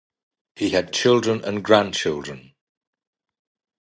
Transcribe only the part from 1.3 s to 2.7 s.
and grandchildren.